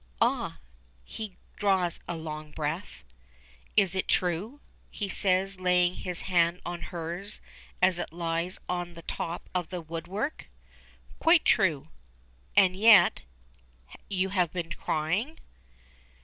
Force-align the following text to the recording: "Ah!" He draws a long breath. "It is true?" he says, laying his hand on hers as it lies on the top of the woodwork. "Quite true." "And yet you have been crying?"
"Ah!" 0.19 0.57
He 1.03 1.37
draws 1.57 1.99
a 2.07 2.15
long 2.17 2.49
breath. 2.49 3.03
"It 3.77 3.83
is 3.95 4.03
true?" 4.07 4.59
he 4.89 5.07
says, 5.09 5.59
laying 5.59 5.93
his 5.93 6.21
hand 6.21 6.59
on 6.65 6.81
hers 6.89 7.39
as 7.83 7.99
it 7.99 8.11
lies 8.11 8.57
on 8.67 8.95
the 8.95 9.03
top 9.03 9.47
of 9.53 9.69
the 9.69 9.79
woodwork. 9.79 10.47
"Quite 11.19 11.45
true." 11.45 11.89
"And 12.55 12.75
yet 12.75 13.21
you 14.09 14.29
have 14.29 14.51
been 14.51 14.71
crying?" 14.71 15.39